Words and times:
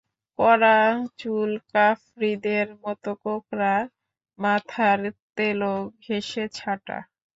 কড়া 0.39 0.77
চুল 1.19 1.51
কাফ্রিদের 1.73 2.67
মতো 2.83 3.11
কোঁকড়া, 3.23 3.75
মাথার 4.39 4.99
তেলো 5.35 5.73
ঘেঁষে 6.03 6.43
ছাঁটা। 6.57 6.97